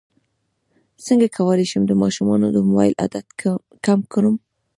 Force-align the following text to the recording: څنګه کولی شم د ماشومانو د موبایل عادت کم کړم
څنګه 1.05 1.27
کولی 1.37 1.65
شم 1.71 1.83
د 1.87 1.93
ماشومانو 2.01 2.47
د 2.51 2.57
موبایل 2.67 2.93
عادت 3.01 3.27
کم 3.85 3.99
کړم 4.13 4.35